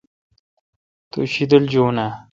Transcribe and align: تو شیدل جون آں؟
تو 1.11 1.19
شیدل 1.33 1.63
جون 1.71 1.97
آں؟ 2.05 2.13